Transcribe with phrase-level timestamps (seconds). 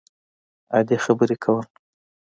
[0.73, 1.65] عادي خبرې کول